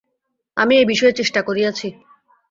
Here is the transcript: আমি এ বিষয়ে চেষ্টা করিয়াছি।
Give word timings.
আমি 0.57 0.73
এ 0.77 0.83
বিষয়ে 0.85 1.13
চেষ্টা 1.13 1.41
করিয়াছি। 1.41 1.87